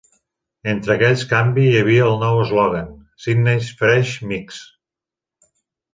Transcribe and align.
Entre 0.71 0.93
aquells 0.93 1.25
canvi 1.33 1.67
hi 1.67 1.75
havia 1.81 2.07
el 2.07 2.17
nou 2.23 2.41
eslògan 2.45 2.89
"Sydney's 3.27 3.69
Fresh 3.83 4.19
Mix". 4.33 4.63